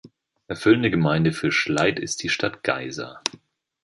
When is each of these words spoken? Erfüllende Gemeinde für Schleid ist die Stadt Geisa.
Erfüllende 0.47 0.89
Gemeinde 0.89 1.31
für 1.31 1.51
Schleid 1.51 1.99
ist 1.99 2.23
die 2.23 2.29
Stadt 2.29 2.63
Geisa. 2.63 3.21